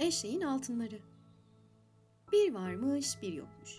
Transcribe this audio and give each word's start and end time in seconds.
Eşeğin 0.00 0.40
altınları. 0.40 0.98
Bir 2.32 2.54
varmış 2.54 3.22
bir 3.22 3.32
yokmuş. 3.32 3.78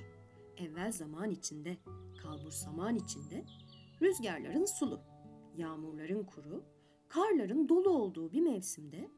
Evvel 0.58 0.92
zaman 0.92 1.32
içinde, 1.32 1.78
kalbur 2.24 2.52
saman 2.52 2.96
içinde, 2.96 3.46
rüzgarların 4.02 4.66
sulu, 4.66 5.02
yağmurların 5.58 6.24
kuru, 6.24 6.64
karların 7.10 7.70
dolu 7.70 7.90
olduğu 7.90 8.32
bir 8.32 8.42
mevsimde, 8.42 9.12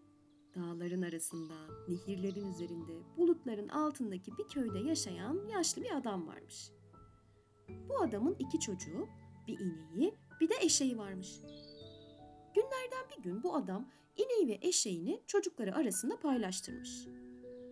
dağların 0.56 1.02
arasında, 1.02 1.54
nehirlerin 1.88 2.54
üzerinde, 2.54 2.94
bulutların 3.18 3.68
altındaki 3.68 4.32
bir 4.38 4.48
köyde 4.48 4.80
yaşayan 4.80 5.48
yaşlı 5.48 5.82
bir 5.84 5.98
adam 5.98 6.28
varmış. 6.28 6.72
Bu 7.90 8.02
adamın 8.02 8.36
iki 8.40 8.60
çocuğu, 8.60 9.08
bir 9.48 9.60
ineği, 9.60 10.14
bir 10.42 10.50
de 10.50 10.56
eşeği 10.62 10.98
varmış. 10.98 11.40
Günlerden 12.56 13.10
bir 13.18 13.24
gün 13.24 13.44
bu 13.44 13.56
adam 13.56 13.90
ineği 14.16 14.48
ve 14.48 14.68
eşeğini 14.68 15.22
çocukları 15.28 15.76
arasında 15.76 16.20
paylaştırmış. 16.20 17.08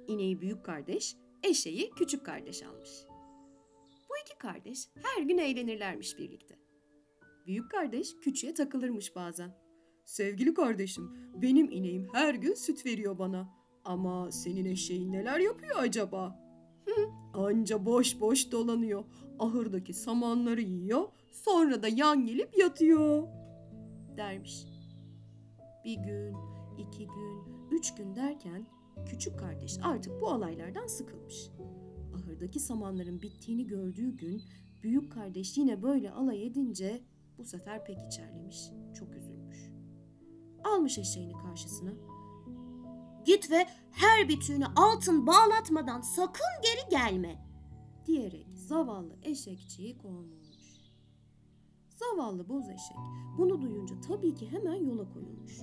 İneği 0.08 0.42
büyük 0.42 0.66
kardeş, 0.66 1.16
eşeği 1.44 1.92
küçük 1.96 2.26
kardeş 2.26 2.64
almış. 2.64 2.90
Bu 4.10 4.14
iki 4.26 4.38
kardeş 4.38 4.90
her 4.96 5.24
gün 5.24 5.38
eğlenirlermiş 5.38 6.18
birlikte. 6.18 6.60
Büyük 7.48 7.72
kardeş 7.72 8.16
küçüğe 8.22 8.54
takılırmış 8.54 9.16
bazen. 9.16 9.52
Sevgili 10.06 10.54
kardeşim, 10.54 11.18
benim 11.42 11.72
ineğim 11.72 12.08
her 12.14 12.36
gün 12.36 12.54
süt 12.54 12.86
veriyor 12.86 13.20
bana. 13.20 13.50
Ama 13.86 14.32
senin 14.32 14.66
eşeğin 14.66 15.12
neler 15.12 15.40
yapıyor 15.40 15.76
acaba? 15.80 16.40
Anca 17.34 17.86
boş 17.86 18.20
boş 18.20 18.52
dolanıyor. 18.52 19.04
Ahırdaki 19.40 19.94
samanları 19.94 20.62
yiyor, 20.62 21.08
sonra 21.32 21.84
da 21.84 21.88
yan 21.88 22.26
gelip 22.26 22.58
yatıyor. 22.58 23.28
Dermiş. 24.18 24.71
Bir 25.86 25.96
gün, 25.96 26.36
iki 26.78 27.08
gün, 27.08 27.44
üç 27.72 27.96
gün 27.96 28.16
derken 28.16 28.68
küçük 29.06 29.40
kardeş 29.40 29.78
artık 29.84 30.22
bu 30.22 30.26
olaylardan 30.26 30.88
sıkılmış. 30.88 31.50
Ahırdaki 32.16 32.60
samanların 32.60 33.22
bittiğini 33.22 33.68
gördüğü 33.68 34.18
gün 34.18 34.42
büyük 34.84 35.12
kardeş 35.12 35.58
yine 35.58 35.82
böyle 35.82 36.12
alay 36.12 36.48
edince 36.48 37.02
bu 37.38 37.46
sefer 37.46 37.86
pek 37.86 37.98
içerlemiş, 38.08 38.70
çok 38.94 39.16
üzülmüş. 39.16 39.72
Almış 40.64 40.98
eşeğini 40.98 41.34
karşısına. 41.34 41.92
Git 43.26 43.52
ve 43.52 43.66
her 43.92 44.30
bütüğünü 44.30 44.66
altın 44.76 45.28
bağlatmadan 45.28 46.02
sakın 46.02 46.48
geri 46.64 46.90
gelme. 46.90 47.46
diyerek 48.08 48.48
zavallı 48.54 49.18
eşekçiyi 49.24 49.98
kovmuş. 49.98 50.41
Zavallı 52.02 52.50
boz 52.50 52.70
eşek 52.70 52.98
bunu 53.38 53.62
duyunca 53.62 54.02
tabii 54.02 54.36
ki 54.36 54.52
hemen 54.52 54.86
yola 54.86 55.14
koyulmuş. 55.14 55.62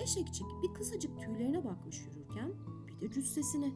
Eşekçik 0.00 0.46
bir 0.62 0.74
kısacık 0.74 1.18
tüylerine 1.18 1.64
bakmış 1.64 2.06
yürürken 2.06 2.52
bir 2.86 3.00
de 3.00 3.12
cüssesine. 3.12 3.72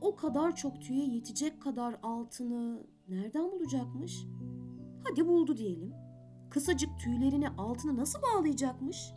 O 0.00 0.16
kadar 0.16 0.56
çok 0.56 0.80
tüye 0.82 1.06
yetecek 1.06 1.62
kadar 1.62 1.98
altını 2.02 2.86
nereden 3.08 3.52
bulacakmış? 3.52 4.26
Hadi 5.04 5.26
buldu 5.26 5.56
diyelim. 5.56 5.94
Kısacık 6.50 6.98
tüylerine 6.98 7.48
altını 7.48 7.96
nasıl 7.96 8.22
bağlayacakmış? 8.22 9.12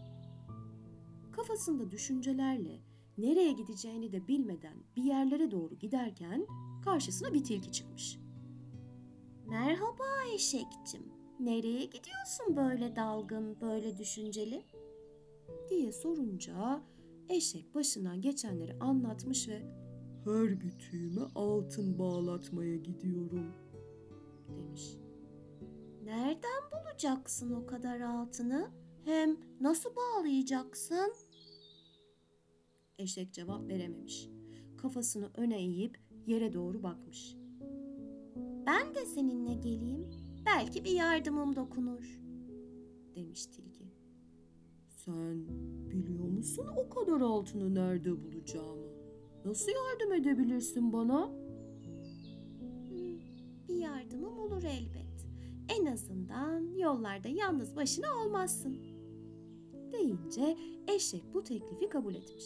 Kafasında 1.32 1.92
düşüncelerle 1.92 2.82
nereye 3.18 3.52
gideceğini 3.52 4.12
de 4.12 4.28
bilmeden 4.28 4.78
bir 4.96 5.04
yerlere 5.04 5.52
doğru 5.52 5.76
giderken 5.76 6.48
karşısına 6.84 7.34
bir 7.34 7.44
tilki 7.44 7.72
çıkmış. 7.72 8.20
Merhaba 9.46 10.04
eşekçim. 10.36 11.13
Nereye 11.40 11.86
gidiyorsun 11.86 12.56
böyle 12.56 12.96
dalgın, 12.96 13.62
böyle 13.62 13.98
düşünceli? 13.98 14.64
diye 15.70 15.92
sorunca 15.92 16.82
eşek 17.30 17.76
başından 17.76 18.22
geçenleri 18.22 18.80
anlatmış 18.80 19.48
ve 19.48 19.62
her 20.26 20.62
bütüğüme 20.62 21.22
altın 21.36 22.00
bağlatmaya 22.00 22.76
gidiyorum 22.76 23.54
demiş. 24.50 24.98
Nereden 26.04 26.64
bulacaksın 26.72 27.54
o 27.54 27.66
kadar 27.66 28.02
altını? 28.02 28.72
Hem 29.06 29.38
nasıl 29.62 29.90
bağlayacaksın? 29.96 31.14
Eşek 33.00 33.34
cevap 33.34 33.68
verememiş. 33.68 34.30
Kafasını 34.78 35.32
öne 35.36 35.58
eğip 35.58 36.00
yere 36.28 36.54
doğru 36.54 36.84
bakmış. 36.84 37.36
Ben 38.66 38.96
de 38.96 39.06
seninle 39.06 39.54
geleyim. 39.54 40.10
Belki 40.58 40.84
bir 40.84 40.92
yardımım 40.92 41.56
dokunur. 41.56 42.20
demiş 43.16 43.46
tilki. 43.46 43.84
Sen 44.90 45.48
biliyor 45.92 46.24
musun 46.28 46.68
o 46.78 46.90
kadar 46.90 47.22
altını 47.22 47.76
nerede 47.76 48.24
bulacağımı? 48.24 48.88
Nasıl 49.46 49.72
yardım 49.72 50.14
edebilirsin 50.14 50.94
bana? 50.94 51.28
Hmm, 52.60 53.20
Bir 53.68 53.76
yardımım 53.76 54.40
olur 54.40 54.64
elbet. 54.64 55.28
En 55.80 55.86
azından 55.86 56.78
yollarda 56.78 57.28
yalnız 57.28 57.76
başına 57.76 58.08
olmazsın. 58.26 58.78
deyince 59.94 60.58
eşek 60.96 61.24
bu 61.34 61.44
teklifi 61.44 61.90
kabul 61.90 62.16
etmiş. 62.16 62.46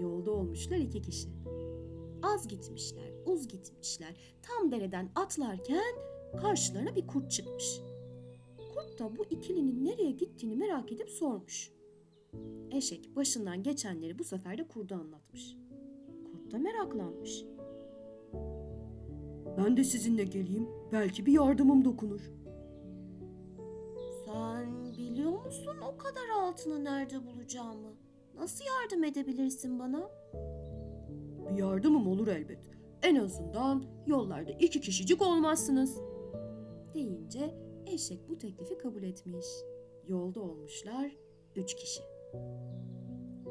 Yolda 0.00 0.30
olmuşlar 0.30 0.76
iki 0.76 1.02
kişi. 1.02 1.28
Az 2.22 2.48
gitmişler, 2.48 3.12
uz 3.26 3.48
gitmişler. 3.48 4.16
Tam 4.42 4.70
dereden 4.72 5.10
atlarken 5.14 5.94
karşılarına 6.36 6.96
bir 6.96 7.06
kurt 7.06 7.30
çıkmış. 7.30 7.80
Kurt 8.74 8.98
da 8.98 9.16
bu 9.16 9.24
ikilinin 9.30 9.84
nereye 9.84 10.10
gittiğini 10.10 10.56
merak 10.56 10.92
edip 10.92 11.10
sormuş. 11.10 11.72
Eşek 12.70 13.16
başından 13.16 13.62
geçenleri 13.62 14.18
bu 14.18 14.24
sefer 14.24 14.58
de 14.58 14.68
kurda 14.68 14.94
anlatmış. 14.96 15.56
Kurt 16.24 16.52
da 16.52 16.58
meraklanmış. 16.58 17.44
Ben 19.58 19.76
de 19.76 19.84
sizinle 19.84 20.24
geleyim. 20.24 20.68
Belki 20.92 21.26
bir 21.26 21.32
yardımım 21.32 21.84
dokunur. 21.84 22.20
Sen 24.26 24.84
biliyor 24.84 25.44
musun 25.44 25.76
o 25.92 25.98
kadar 25.98 26.28
altını 26.42 26.84
nerede 26.84 27.26
bulacağımı? 27.26 27.92
Nasıl 28.36 28.64
yardım 28.64 29.04
edebilirsin 29.04 29.78
bana? 29.78 30.10
Bir 31.50 31.58
yardımım 31.58 32.06
olur 32.06 32.26
elbet. 32.26 32.70
En 33.02 33.16
azından 33.16 33.84
yollarda 34.06 34.50
iki 34.50 34.80
kişicik 34.80 35.22
olmazsınız. 35.22 35.98
Deyince 36.98 37.54
eşek 37.86 38.28
bu 38.28 38.38
teklifi 38.38 38.78
kabul 38.78 39.02
etmiş. 39.02 39.46
Yolda 40.08 40.40
olmuşlar 40.40 41.16
üç 41.56 41.74
kişi. 41.74 42.02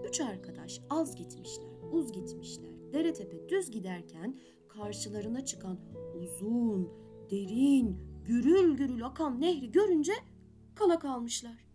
Üç 0.07 0.21
arkadaş 0.21 0.81
az 0.89 1.15
gitmişler, 1.15 1.67
uz 1.91 2.11
gitmişler. 2.11 2.93
Dere 2.93 3.13
tepe 3.13 3.49
düz 3.49 3.71
giderken 3.71 4.39
karşılarına 4.67 5.45
çıkan 5.45 5.79
uzun, 6.15 6.89
derin, 7.31 7.97
gürül 8.25 8.77
gürül 8.77 9.05
akan 9.05 9.41
nehri 9.41 9.71
görünce 9.71 10.13
kala 10.75 10.99
kalmışlar. 10.99 11.67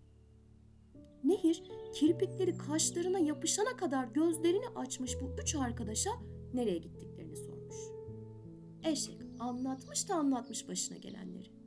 Nehir 1.25 1.62
kirpikleri 1.94 2.56
kaşlarına 2.56 3.19
yapışana 3.19 3.77
kadar 3.77 4.05
gözlerini 4.05 4.69
açmış 4.77 5.16
bu 5.21 5.43
üç 5.43 5.55
arkadaşa 5.55 6.11
nereye 6.55 6.78
gittiklerini 6.78 7.37
sormuş. 7.37 7.77
Eşek 8.84 9.19
anlatmış 9.38 10.09
da 10.09 10.15
anlatmış 10.15 10.69
başına 10.69 10.97
gelenleri. 10.99 11.62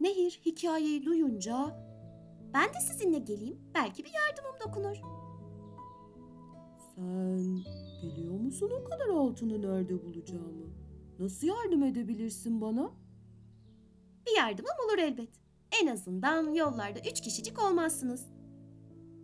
Nehir 0.00 0.40
hikayeyi 0.46 1.04
duyunca 1.04 1.76
Ben 2.54 2.68
de 2.68 2.80
sizinle 2.80 3.18
geleyim. 3.18 3.58
Belki 3.74 4.04
bir 4.04 4.12
yardımım 4.12 4.60
dokunur. 4.66 4.96
sen 6.94 7.60
biliyor 8.02 8.40
musun 8.40 8.70
o 8.80 8.84
kadar 8.84 9.08
altını 9.08 9.62
nerede 9.62 10.04
bulacağımı? 10.04 10.66
Nasıl 11.18 11.46
yardım 11.46 11.82
edebilirsin 11.82 12.60
bana? 12.60 12.90
Bir 14.26 14.36
yardımım 14.36 14.72
olur 14.86 14.98
elbet. 14.98 15.28
En 15.82 15.86
azından 15.86 16.54
yollarda 16.54 16.98
üç 17.10 17.20
kişicik 17.20 17.62
olmazsınız. 17.64 18.26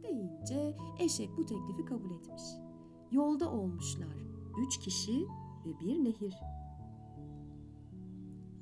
deyince 0.02 0.76
eşek 1.00 1.30
bu 1.36 1.46
teklifi 1.46 1.84
kabul 1.84 2.10
etmiş. 2.10 2.42
Yolda 3.12 3.50
olmuşlar 3.52 4.16
üç 4.66 4.78
kişi 4.78 5.26
ve 5.66 5.80
bir 5.80 6.04
nehir. 6.04 6.34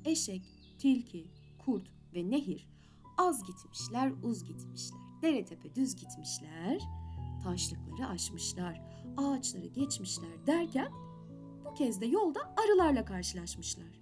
Eşek, 0.04 0.42
tilki, 0.78 1.30
kurt 1.64 1.90
ve 2.14 2.30
nehir 2.30 2.68
az 3.18 3.42
gitmişler, 3.42 4.12
uz 4.22 4.44
gitmişler. 4.44 5.00
Dere 5.22 5.44
tepe 5.44 5.74
düz 5.74 5.96
gitmişler, 5.96 6.82
taşlıkları 7.44 8.06
aşmışlar, 8.08 8.82
ağaçları 9.16 9.66
geçmişler 9.66 10.46
derken 10.46 10.92
bu 11.64 11.74
kez 11.74 12.00
de 12.00 12.06
yolda 12.06 12.54
arılarla 12.64 13.04
karşılaşmışlar. 13.04 14.00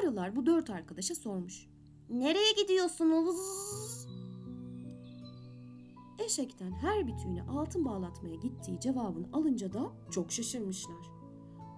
Arılar 0.00 0.36
bu 0.36 0.46
dört 0.46 0.70
arkadaşa 0.70 1.14
sormuş. 1.14 1.66
Nereye 2.10 2.52
gidiyorsunuz? 2.62 3.36
Eşekten 6.18 6.72
her 6.72 7.06
bütüğüne 7.06 7.42
altın 7.42 7.84
bağlatmaya 7.84 8.34
gittiği 8.34 8.80
cevabını 8.80 9.26
alınca 9.32 9.72
da 9.72 9.92
çok 10.10 10.32
şaşırmışlar. 10.32 11.10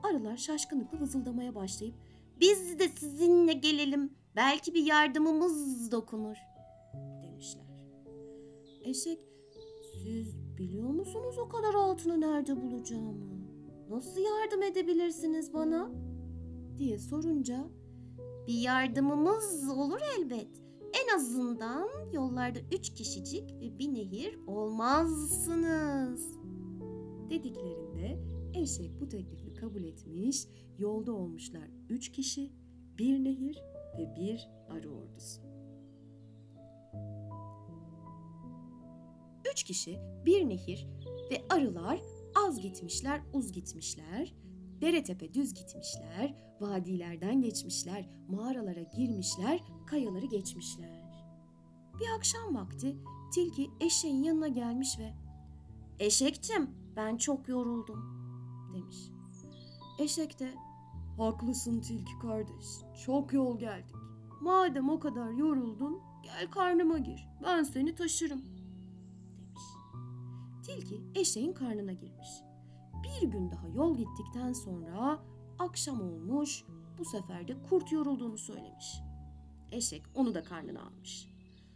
Arılar 0.03 0.37
şaşkınlıkla 0.37 1.01
vızıldamaya 1.01 1.55
başlayıp 1.55 1.95
Biz 2.41 2.79
de 2.79 2.89
sizinle 2.89 3.53
gelelim. 3.53 4.18
Belki 4.37 4.75
bir 4.75 4.87
yardımımız 4.87 5.91
dokunur. 5.93 6.37
demişler. 7.23 7.65
Eşek 8.85 9.21
siz 10.03 10.49
Biliyor 10.59 10.89
musunuz 10.89 11.39
o 11.39 11.49
kadar 11.49 11.75
altını 11.75 12.21
nerede 12.21 12.63
bulacağımı? 12.63 13.29
Nasıl 13.91 14.21
yardım 14.21 14.63
edebilirsiniz 14.63 15.55
bana? 15.55 15.91
diye 16.77 16.99
sorunca 16.99 17.69
Bir 18.47 18.61
yardımımız 18.61 19.69
olur 19.69 20.01
elbet. 20.19 20.49
En 21.05 21.17
azından 21.17 21.89
yollarda 22.13 22.59
üç 22.73 22.95
kişicik 22.95 23.55
ve 23.61 23.79
bir 23.79 23.95
nehir 23.95 24.39
olmazsınız. 24.47 26.39
dediklerinde 27.31 28.23
eşek 28.55 29.01
bu 29.01 29.09
teklifi 29.09 29.55
kabul 29.55 29.85
etmiş, 29.85 30.47
yolda 30.79 31.13
olmuşlar 31.13 31.69
üç 31.89 32.13
kişi, 32.13 32.53
bir 32.99 33.25
nehir 33.25 33.59
ve 33.99 34.17
bir 34.17 34.49
arı 34.69 34.91
ordusu. 34.91 35.41
Üç 39.53 39.63
kişi, 39.63 39.99
bir 40.27 40.49
nehir 40.49 40.87
ve 41.31 41.43
arılar 41.51 42.01
az 42.47 42.61
gitmişler, 42.61 43.21
uz 43.33 43.53
gitmişler, 43.53 44.35
dere 44.81 45.03
tepe 45.03 45.35
düz 45.35 45.55
gitmişler, 45.55 46.35
vadilerden 46.61 47.43
geçmişler, 47.43 48.09
mağaralara 48.29 48.83
girmişler, 48.83 49.61
kayaları 49.87 50.27
geçmişler. 50.27 51.09
Bir 52.01 52.17
akşam 52.17 52.55
vakti 52.55 52.97
tilki 53.35 53.71
eşeğin 53.81 54.23
yanına 54.23 54.49
gelmiş 54.49 54.99
ve 54.99 55.13
Eşekçim 55.99 56.71
ben 56.97 57.17
çok 57.17 57.49
yoruldum. 57.49 58.19
demiş. 58.75 58.97
Eşek 59.99 60.41
de 60.41 60.55
haklısın 61.19 61.81
tilki 61.81 62.19
kardeş 62.23 62.67
çok 63.05 63.33
yol 63.33 63.59
geldik. 63.59 63.97
Madem 64.41 64.89
o 64.89 65.01
kadar 65.01 65.31
yoruldun 65.31 66.01
gel 66.23 66.51
karnıma 66.51 66.99
gir 66.99 67.29
ben 67.43 67.63
seni 67.63 67.95
taşırım 67.95 68.43
demiş. 68.43 69.63
Tilki 70.67 71.01
eşeğin 71.15 71.53
karnına 71.53 71.93
girmiş. 71.93 72.29
Bir 73.03 73.29
gün 73.29 73.51
daha 73.51 73.69
yol 73.69 73.97
gittikten 73.97 74.53
sonra 74.53 75.19
akşam 75.59 76.01
olmuş 76.01 76.65
bu 76.99 77.05
sefer 77.05 77.49
de 77.49 77.57
kurt 77.71 77.93
yorulduğunu 77.93 78.39
söylemiş. 78.39 79.01
Eşek 79.73 80.03
onu 80.15 80.35
da 80.35 80.43
karnına 80.43 80.83
almış. 80.83 81.29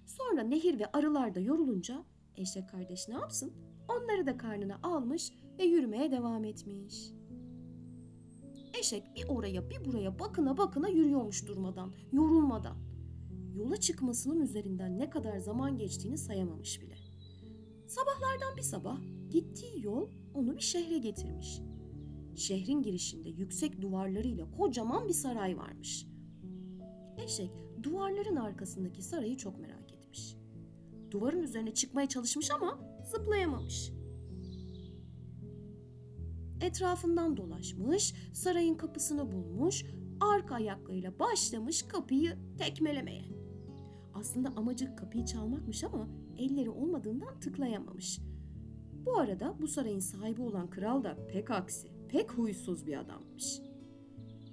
Sonra 0.06 0.42
nehir 0.42 0.78
ve 0.78 0.86
arılar 0.92 1.34
da 1.34 1.40
yorulunca 1.40 2.04
eşek 2.36 2.68
kardeş 2.68 3.08
ne 3.08 3.14
yapsın? 3.14 3.52
Onları 3.88 4.26
da 4.26 4.36
karnına 4.36 4.78
almış 4.82 5.32
ve 5.58 5.64
yürümeye 5.64 6.10
devam 6.10 6.44
etmiş. 6.44 7.12
Eşek 8.78 9.16
bir 9.16 9.28
oraya 9.28 9.70
bir 9.70 9.84
buraya 9.84 10.18
bakına 10.18 10.56
bakına 10.56 10.88
yürüyormuş 10.88 11.48
durmadan, 11.48 11.92
yorulmadan. 12.12 12.76
Yola 13.54 13.76
çıkmasının 13.76 14.40
üzerinden 14.40 14.98
ne 14.98 15.10
kadar 15.10 15.38
zaman 15.38 15.78
geçtiğini 15.78 16.18
sayamamış 16.18 16.82
bile. 16.82 16.94
Sabahlardan 17.86 18.56
bir 18.56 18.62
sabah 18.62 18.98
gittiği 19.30 19.84
yol 19.84 20.08
onu 20.34 20.56
bir 20.56 20.62
şehre 20.62 20.98
getirmiş. 20.98 21.60
Şehrin 22.36 22.82
girişinde 22.82 23.28
yüksek 23.28 23.80
duvarlarıyla 23.80 24.50
kocaman 24.50 25.08
bir 25.08 25.14
saray 25.14 25.56
varmış. 25.56 26.06
Eşek 27.24 27.50
duvarların 27.82 28.36
arkasındaki 28.36 29.02
sarayı 29.02 29.36
çok 29.36 29.58
merak 29.58 29.92
etmiş. 29.92 30.36
Duvarın 31.10 31.42
üzerine 31.42 31.74
çıkmaya 31.74 32.08
çalışmış 32.08 32.50
ama 32.50 32.78
zıplayamamış. 33.04 33.92
Etrafından 36.62 37.36
dolaşmış, 37.36 38.14
sarayın 38.32 38.74
kapısını 38.74 39.32
bulmuş, 39.32 39.84
arka 40.20 40.54
ayaklarıyla 40.54 41.18
başlamış 41.18 41.82
kapıyı 41.82 42.38
tekmelemeye. 42.58 43.24
Aslında 44.14 44.48
amacı 44.56 44.96
kapıyı 44.96 45.24
çalmakmış 45.24 45.84
ama 45.84 46.08
elleri 46.38 46.70
olmadığından 46.70 47.40
tıklayamamış. 47.40 48.20
Bu 49.06 49.18
arada 49.18 49.54
bu 49.60 49.68
sarayın 49.68 49.98
sahibi 49.98 50.42
olan 50.42 50.70
kral 50.70 51.04
da 51.04 51.26
pek 51.26 51.50
aksi, 51.50 51.88
pek 52.08 52.32
huysuz 52.32 52.86
bir 52.86 52.98
adammış. 52.98 53.60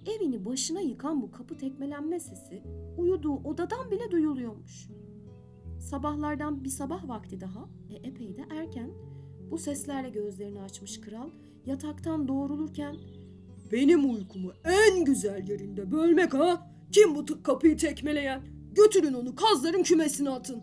Evini 0.05 0.45
başına 0.45 0.79
yıkan 0.79 1.21
bu 1.21 1.31
kapı 1.31 1.57
tekmelenme 1.57 2.19
sesi 2.19 2.63
uyuduğu 2.97 3.35
odadan 3.35 3.91
bile 3.91 4.11
duyuluyormuş. 4.11 4.89
Sabahlardan 5.79 6.63
bir 6.63 6.69
sabah 6.69 7.07
vakti 7.07 7.41
daha 7.41 7.69
ve 7.89 7.95
epey 7.95 8.37
de 8.37 8.45
erken 8.49 8.91
bu 9.51 9.57
seslerle 9.57 10.09
gözlerini 10.09 10.61
açmış 10.61 11.01
kral 11.01 11.29
yataktan 11.69 12.27
doğrulurken 12.27 12.95
benim 13.71 14.13
uykumu 14.13 14.53
en 14.65 15.05
güzel 15.05 15.47
yerinde 15.49 15.91
bölmek 15.91 16.33
ha? 16.33 16.71
Kim 16.91 17.15
bu 17.15 17.25
t- 17.25 17.43
kapıyı 17.43 17.77
tekmeleyen? 17.77 18.41
Götürün 18.75 19.13
onu 19.13 19.35
kazların 19.35 19.83
kümesine 19.83 20.29
atın 20.29 20.61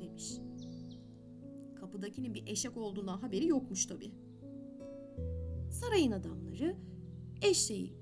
demiş. 0.00 0.32
Kapıdakinin 1.80 2.34
bir 2.34 2.46
eşek 2.46 2.76
olduğuna 2.76 3.22
haberi 3.22 3.46
yokmuş 3.46 3.86
tabi. 3.86 4.10
Sarayın 5.70 6.12
adamları 6.12 6.76
eşeği 7.42 7.94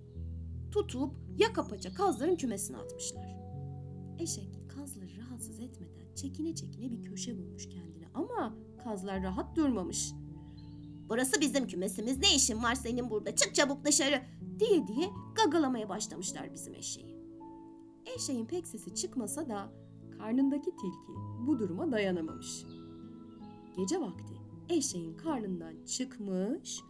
tutup 0.71 1.13
yaka 1.39 1.67
paça 1.67 1.95
kazların 1.95 2.37
kümesine 2.37 2.77
atmışlar. 2.77 3.37
Eşek 4.19 4.49
kazları 4.69 5.11
rahatsız 5.19 5.61
etmeden 5.61 6.15
çekine 6.15 6.55
çekine 6.55 6.91
bir 6.91 7.03
köşe 7.03 7.39
bulmuş 7.39 7.69
kendine 7.69 8.07
ama 8.15 8.55
kazlar 8.85 9.23
rahat 9.23 9.57
durmamış. 9.57 10.13
Burası 11.11 11.41
bizim 11.41 11.67
kümesimiz. 11.67 12.19
Ne 12.19 12.35
işin 12.35 12.63
var 12.63 12.75
senin 12.75 13.11
burada? 13.11 13.37
Çık 13.37 13.55
çabuk 13.55 13.85
dışarı. 13.85 14.23
diye 14.59 14.87
diye 14.87 15.11
gagalamaya 15.35 15.89
başlamışlar 15.89 16.53
bizim 16.53 16.75
eşeği. 16.75 17.17
Eşeğin 18.17 18.47
pek 18.47 18.67
sesi 18.67 18.95
çıkmasa 18.95 19.49
da 19.49 19.73
karnındaki 20.19 20.71
tilki 20.71 21.13
bu 21.47 21.59
duruma 21.59 21.93
dayanamamış. 21.93 22.65
Gece 23.77 24.01
vakti 24.01 24.35
eşeğin 24.69 25.17
karnından 25.17 25.85
çıkmış, 25.85 26.81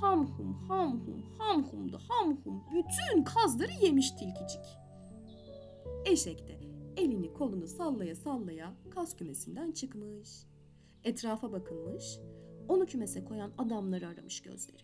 ham 0.00 0.26
hum 0.26 0.54
ham 0.68 1.00
hum 1.00 1.22
ham 1.38 1.64
hum 1.64 1.92
da 1.92 1.98
ham 2.08 2.36
hum 2.44 2.64
bütün 2.74 3.24
kazları 3.24 3.72
yemiş 3.82 4.10
tilkicik. 4.10 4.64
Eşek 6.04 6.48
de 6.48 6.60
elini 6.96 7.32
kolunu 7.32 7.66
sallaya 7.66 8.14
sallaya 8.14 8.74
kaz 8.90 9.16
kümesinden 9.16 9.72
çıkmış. 9.72 10.28
Etrafa 11.04 11.52
bakınmış, 11.52 12.18
onu 12.70 12.86
kümese 12.86 13.24
koyan 13.24 13.52
adamları 13.58 14.08
aramış 14.08 14.40
gözleri. 14.40 14.82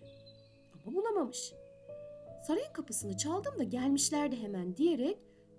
Ama 0.75 0.97
bulamamış. 0.97 1.53
Sarayın 2.47 2.73
kapısını 2.73 3.17
çaldım 3.17 3.59
da 3.59 3.63
gelmişlerdi 3.63 4.43
hemen 4.43 4.77
diyerek 4.77 5.19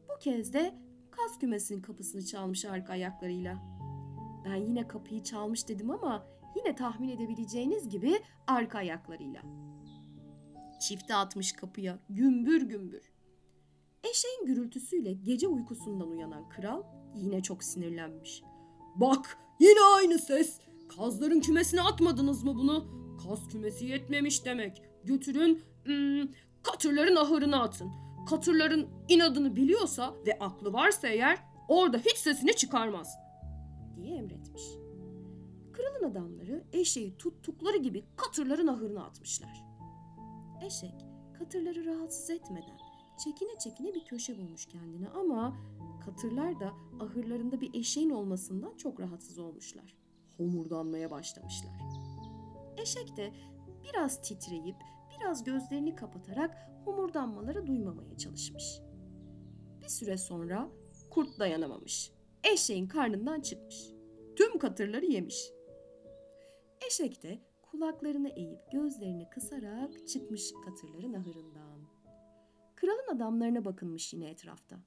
bu 0.09 0.19
kez 0.19 0.53
de 0.53 0.75
kaz 1.12 1.39
kümesinin 1.39 1.81
kapısını 1.81 2.25
çalmış 2.25 2.65
arka 2.65 2.94
ayaklarıyla. 2.94 3.57
Ben 4.45 4.56
yine 4.56 4.88
kapıyı 4.88 5.24
çalmış 5.24 5.68
dedim 5.68 5.91
ama 5.91 6.27
yine 6.56 6.75
tahmin 6.75 7.09
edebileceğiniz 7.09 7.89
gibi 7.89 8.19
arka 8.47 8.77
ayaklarıyla. 8.77 9.41
Çifte 10.80 11.16
atmış 11.16 11.51
kapıya 11.51 11.99
gümbür 12.09 12.61
gümbür. 12.61 13.11
Eşeğin 14.04 14.45
gürültüsüyle 14.45 15.13
gece 15.13 15.47
uykusundan 15.47 16.09
uyanan 16.09 16.49
kral 16.49 16.83
yine 17.16 17.44
çok 17.44 17.63
sinirlenmiş. 17.63 18.44
Bak 18.95 19.37
yine 19.59 19.80
aynı 19.95 20.19
ses. 20.19 20.59
Kazların 20.95 21.39
kümesine 21.39 21.81
atmadınız 21.81 22.44
mı 22.44 22.56
bunu? 22.56 22.85
Kaz 23.23 23.47
kümesi 23.47 23.85
yetmemiş 23.85 24.45
demek. 24.45 24.81
Götürün 25.03 25.61
hmm, 25.83 26.31
katırların 26.63 27.15
ahırına 27.15 27.63
atın. 27.63 27.91
Katırların 28.29 28.87
inadını 29.09 29.56
biliyorsa 29.56 30.13
ve 30.27 30.39
aklı 30.39 30.73
varsa 30.73 31.07
eğer 31.07 31.37
orada 31.67 31.97
hiç 31.97 32.17
sesini 32.17 32.53
çıkarmaz 32.56 33.17
diye 33.95 34.17
emretmiş. 34.17 34.63
Kralın 35.73 36.11
adamları 36.11 36.63
eşeği 36.73 37.17
tuttukları 37.17 37.77
gibi 37.77 38.03
katırların 38.15 38.67
ahırına 38.67 39.03
atmışlar. 39.03 39.63
Eşek 40.65 40.95
katırları 41.39 41.85
rahatsız 41.85 42.29
etmeden 42.29 42.77
çekine 43.17 43.57
çekine 43.59 43.94
bir 43.94 44.06
köşe 44.06 44.37
bulmuş 44.37 44.65
kendine 44.65 45.09
ama 45.09 45.57
katırlar 46.06 46.59
da 46.59 46.73
ahırlarında 46.99 47.61
bir 47.61 47.73
eşeğin 47.73 48.09
olmasından 48.09 48.77
çok 48.77 48.99
rahatsız 48.99 49.39
olmuşlar. 49.39 49.95
Homurdanmaya 50.37 51.11
başlamışlar. 51.11 51.71
Eşek 52.77 53.17
de 53.17 53.33
biraz 53.83 54.21
titreyip 54.21 54.75
biraz 55.19 55.44
gözlerini 55.44 55.95
kapatarak 55.95 56.57
homurdanmaları 56.85 57.67
duymamaya 57.67 58.17
çalışmış. 58.17 58.79
Bir 59.81 59.87
süre 59.89 60.17
sonra 60.17 60.69
kurt 61.09 61.39
dayanamamış. 61.39 62.11
Eşeğin 62.53 62.87
karnından 62.87 63.41
çıkmış. 63.41 63.91
Tüm 64.35 64.59
katırları 64.59 65.06
yemiş. 65.06 65.51
Eşek 66.87 67.23
de 67.23 67.39
kulaklarını 67.61 68.29
eğip 68.29 68.71
gözlerini 68.71 69.29
kısarak 69.29 70.07
çıkmış 70.07 70.51
katırların 70.65 71.13
ahırından. 71.13 71.79
Kralın 72.75 73.15
adamlarına 73.15 73.65
bakınmış 73.65 74.13
yine 74.13 74.29
etrafta. 74.29 74.77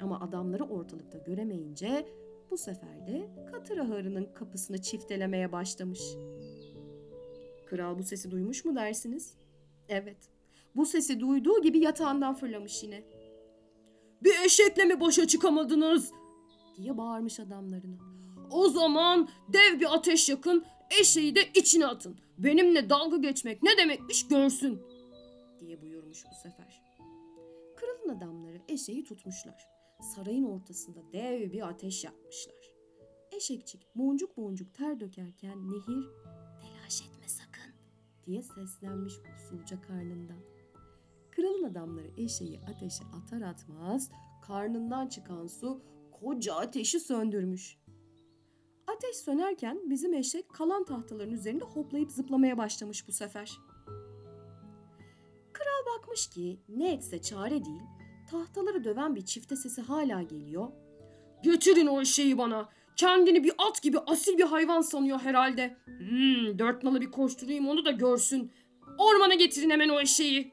Ama 0.00 0.20
adamları 0.20 0.64
ortalıkta 0.64 1.18
göremeyince 1.18 2.06
bu 2.54 2.58
sefer 2.58 3.06
de 3.06 3.28
katır 3.52 3.78
ahırının 3.78 4.28
kapısını 4.34 4.82
çiftelemeye 4.82 5.52
başlamış. 5.52 6.00
Kral 7.66 7.98
bu 7.98 8.02
sesi 8.02 8.30
duymuş 8.30 8.64
mu 8.64 8.74
dersiniz? 8.74 9.34
Evet. 9.88 10.16
Bu 10.76 10.86
sesi 10.86 11.20
duyduğu 11.20 11.62
gibi 11.62 11.78
yatağından 11.78 12.34
fırlamış 12.34 12.82
yine. 12.82 13.02
Bir 14.22 14.34
eşekle 14.44 14.84
mi 14.84 15.00
başa 15.00 15.26
çıkamadınız? 15.26 16.12
diye 16.76 16.98
bağırmış 16.98 17.40
adamlarına. 17.40 17.96
O 18.50 18.68
zaman 18.68 19.28
dev 19.48 19.80
bir 19.80 19.94
ateş 19.94 20.28
yakın, 20.28 20.64
eşeği 21.00 21.34
de 21.34 21.40
içine 21.54 21.86
atın. 21.86 22.16
Benimle 22.38 22.90
dalga 22.90 23.16
geçmek 23.16 23.62
ne 23.62 23.76
demekmiş 23.76 24.28
görsün 24.28 24.82
diye 25.60 25.82
buyurmuş 25.82 26.24
bu 26.30 26.34
sefer. 26.34 26.82
Kralın 27.76 28.16
adamları 28.16 28.60
eşeği 28.68 29.04
tutmuşlar. 29.04 29.73
Sarayın 30.00 30.44
ortasında 30.44 31.12
dev 31.12 31.52
bir 31.52 31.68
ateş 31.68 32.04
yakmışlar. 32.04 32.74
Eşekçik 33.32 33.86
boncuk 33.96 34.36
boncuk 34.36 34.74
ter 34.74 35.00
dökerken 35.00 35.70
Nehir 35.70 36.08
telaş 36.60 37.02
etme 37.02 37.28
sakın 37.28 37.74
diye 38.26 38.42
seslenmiş 38.42 39.14
usulca 39.14 39.80
karnından. 39.80 40.40
Kralın 41.30 41.62
adamları 41.62 42.10
eşeği 42.16 42.60
ateşe 42.60 43.04
atar 43.04 43.40
atmaz 43.40 44.10
karnından 44.42 45.06
çıkan 45.06 45.46
su 45.46 45.82
koca 46.12 46.54
ateşi 46.54 47.00
söndürmüş. 47.00 47.78
Ateş 48.86 49.16
sönerken 49.16 49.90
bizim 49.90 50.14
eşek 50.14 50.48
kalan 50.48 50.84
tahtaların 50.84 51.32
üzerinde 51.32 51.64
hoplayıp 51.64 52.12
zıplamaya 52.12 52.58
başlamış 52.58 53.08
bu 53.08 53.12
sefer. 53.12 53.58
Kral 55.52 55.94
bakmış 55.94 56.30
ki 56.30 56.60
ne 56.68 56.92
etse 56.92 57.22
çare 57.22 57.64
değil, 57.64 57.82
tahtaları 58.34 58.84
döven 58.84 59.16
bir 59.16 59.24
çifte 59.24 59.56
sesi 59.56 59.82
hala 59.82 60.22
geliyor. 60.22 60.68
Getirin 61.42 61.86
o 61.86 62.00
eşeği 62.00 62.38
bana. 62.38 62.68
Kendini 62.96 63.44
bir 63.44 63.52
at 63.58 63.82
gibi 63.82 63.98
asil 63.98 64.38
bir 64.38 64.44
hayvan 64.44 64.80
sanıyor 64.80 65.18
herhalde. 65.20 65.76
Hmm, 65.86 66.58
dört 66.58 66.84
nalı 66.84 67.00
bir 67.00 67.10
koşturayım 67.10 67.68
onu 67.68 67.84
da 67.84 67.90
görsün. 67.90 68.52
Ormana 68.98 69.34
getirin 69.34 69.70
hemen 69.70 69.88
o 69.88 70.00
eşeği. 70.00 70.52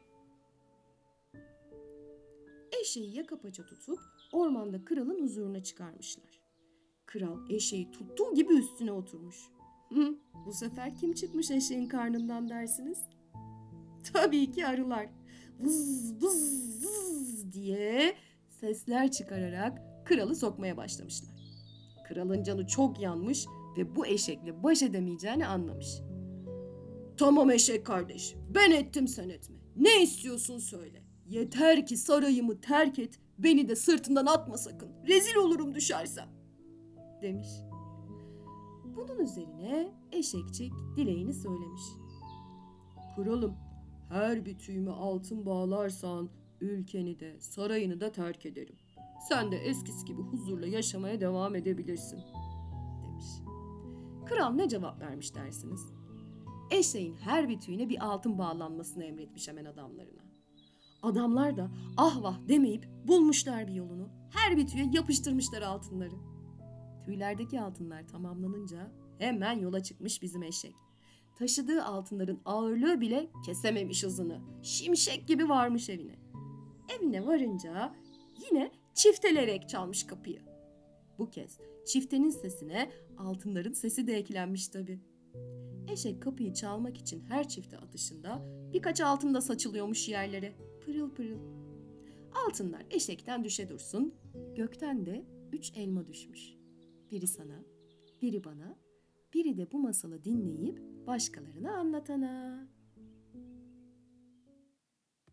Eşeği 2.81 3.17
yaka 3.17 3.39
paça 3.39 3.65
tutup 3.65 3.99
ormanda 4.31 4.85
kralın 4.85 5.23
huzuruna 5.23 5.63
çıkarmışlar. 5.63 6.41
Kral 7.05 7.49
eşeği 7.49 7.91
tuttuğu 7.91 8.33
gibi 8.33 8.53
üstüne 8.53 8.91
oturmuş. 8.91 9.37
Hı, 9.89 10.15
bu 10.45 10.53
sefer 10.53 10.95
kim 10.95 11.13
çıkmış 11.13 11.51
eşeğin 11.51 11.87
karnından 11.87 12.49
dersiniz? 12.49 12.99
Tabii 14.13 14.51
ki 14.51 14.67
arılar. 14.67 15.07
Vız 15.61 16.13
vız 16.21 16.83
vız 16.83 17.53
diye 17.53 18.15
sesler 18.49 19.11
çıkararak 19.11 19.81
kralı 20.05 20.35
sokmaya 20.35 20.77
başlamışlar. 20.77 21.31
Kralın 22.07 22.43
canı 22.43 22.67
çok 22.67 22.99
yanmış 22.99 23.45
ve 23.77 23.95
bu 23.95 24.05
eşekle 24.05 24.63
baş 24.63 24.81
edemeyeceğini 24.81 25.47
anlamış. 25.47 25.87
Tamam 27.17 27.51
eşek 27.51 27.85
kardeş, 27.85 28.35
ben 28.55 28.71
ettim 28.71 29.07
sen 29.07 29.29
etme. 29.29 29.55
Ne 29.75 30.03
istiyorsun 30.03 30.57
söyle. 30.57 31.03
Yeter 31.27 31.85
ki 31.85 31.97
sarayımı 31.97 32.61
terk 32.61 32.99
et, 32.99 33.19
beni 33.37 33.67
de 33.67 33.75
sırtından 33.75 34.25
atma 34.25 34.57
sakın. 34.57 34.89
Rezil 35.07 35.35
olurum 35.35 35.75
düşersem. 35.75 36.29
Demiş. 37.21 37.47
Bunun 38.83 39.19
üzerine 39.19 39.93
eşekçik 40.11 40.73
dileğini 40.95 41.33
söylemiş. 41.33 41.81
Kralım, 43.15 43.55
her 44.11 44.45
bir 44.45 44.57
tüyümü 44.57 44.91
altın 44.91 45.45
bağlarsan 45.45 46.29
ülkeni 46.61 47.19
de 47.19 47.39
sarayını 47.39 48.01
da 48.01 48.11
terk 48.11 48.45
ederim. 48.45 48.75
Sen 49.29 49.51
de 49.51 49.57
eskisi 49.57 50.05
gibi 50.05 50.21
huzurla 50.21 50.67
yaşamaya 50.67 51.21
devam 51.21 51.55
edebilirsin." 51.55 52.19
demiş. 53.03 53.25
Kral 54.25 54.51
ne 54.51 54.69
cevap 54.69 54.99
vermiş 54.99 55.35
dersiniz? 55.35 55.81
Eşeğin 56.71 57.15
her 57.15 57.49
bir 57.49 57.59
tüyüne 57.59 57.89
bir 57.89 58.05
altın 58.05 58.37
bağlanmasını 58.37 59.03
emretmiş 59.03 59.47
hemen 59.47 59.65
adamlarına. 59.65 60.21
Adamlar 61.03 61.57
da 61.57 61.71
ah 61.97 62.23
vah 62.23 62.47
demeyip 62.47 62.87
bulmuşlar 63.07 63.67
bir 63.67 63.73
yolunu. 63.73 64.09
Her 64.29 64.57
bir 64.57 64.67
tüye 64.67 64.89
yapıştırmışlar 64.93 65.61
altınları. 65.61 66.15
Tüylerdeki 67.05 67.61
altınlar 67.61 68.07
tamamlanınca 68.07 68.91
hemen 69.17 69.59
yola 69.59 69.83
çıkmış 69.83 70.21
bizim 70.21 70.43
eşek. 70.43 70.75
Taşıdığı 71.35 71.83
altınların 71.83 72.41
ağırlığı 72.45 73.01
bile 73.01 73.29
kesememiş 73.45 74.03
hızını. 74.03 74.41
Şimşek 74.61 75.27
gibi 75.27 75.49
varmış 75.49 75.89
evine. 75.89 76.15
Evine 76.97 77.25
varınca 77.25 77.95
yine 78.45 78.71
çiftelerek 78.93 79.69
çalmış 79.69 80.03
kapıyı. 80.03 80.41
Bu 81.19 81.29
kez 81.29 81.59
çiftenin 81.85 82.29
sesine 82.29 82.91
altınların 83.17 83.73
sesi 83.73 84.07
de 84.07 84.13
eklenmiş 84.13 84.67
tabi. 84.67 84.99
Eşek 85.91 86.21
kapıyı 86.21 86.53
çalmak 86.53 86.97
için 86.97 87.21
her 87.21 87.47
çifte 87.47 87.77
atışında 87.77 88.45
birkaç 88.73 89.01
altın 89.01 89.33
da 89.33 89.41
saçılıyormuş 89.41 90.09
yerlere. 90.09 90.53
Pırıl 90.85 91.09
pırıl. 91.09 91.39
Altınlar 92.47 92.85
eşekten 92.89 93.43
düşe 93.43 93.69
dursun, 93.69 94.13
gökten 94.55 95.05
de 95.05 95.25
üç 95.53 95.77
elma 95.77 96.07
düşmüş. 96.07 96.53
Biri 97.11 97.27
sana, 97.27 97.63
biri 98.21 98.43
bana, 98.43 98.77
biri 99.33 99.57
de 99.57 99.71
bu 99.71 99.79
masalı 99.79 100.23
dinleyip 100.23 100.81
başkalarına 101.07 101.77
anlatana. 101.77 102.67